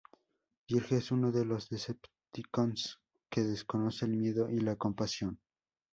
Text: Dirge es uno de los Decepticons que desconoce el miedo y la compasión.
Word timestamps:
Dirge 0.67 0.97
es 0.97 1.11
uno 1.11 1.31
de 1.31 1.45
los 1.45 1.69
Decepticons 1.69 2.97
que 3.29 3.43
desconoce 3.43 4.05
el 4.05 4.17
miedo 4.17 4.49
y 4.49 4.57
la 4.59 4.75
compasión. 4.75 5.39